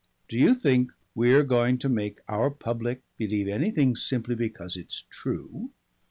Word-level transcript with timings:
"Do 0.27 0.35
you 0.39 0.55
think 0.55 0.91
we're 1.13 1.43
going 1.43 1.77
to 1.77 1.87
make 1.87 2.21
our 2.27 2.49
public 2.49 3.03
believe 3.17 3.47
anything 3.47 3.95
simply 3.95 4.33
because 4.33 4.75
it's 4.75 5.03
true? 5.11 5.69